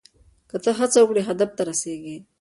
[0.49, 2.17] که ته هڅه وکړې هدف ته رسیږې.